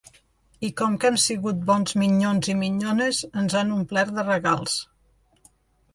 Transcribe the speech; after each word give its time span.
I 0.67 0.71
com 0.79 0.95
que 1.03 1.09
hem 1.09 1.19
sigut 1.23 1.59
bons 1.67 1.93
minyons 2.03 2.49
i 2.53 2.57
minyones 2.63 3.21
ens 3.43 3.59
han 3.61 3.77
omplert 3.79 4.15
de 4.19 4.29
regals. 4.31 4.83